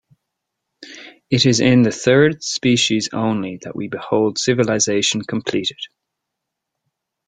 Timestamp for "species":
2.41-3.09